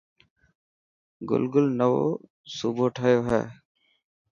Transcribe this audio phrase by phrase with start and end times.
[1.29, 2.05] گلگل نوو
[2.55, 3.41] صوبو ٺهيو هي.